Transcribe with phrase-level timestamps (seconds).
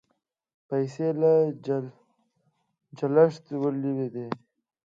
[0.67, 1.31] پیسې له
[2.97, 4.27] چلښته ولوېدې